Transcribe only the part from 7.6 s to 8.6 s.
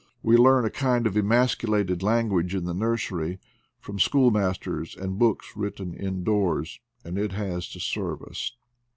to serve us.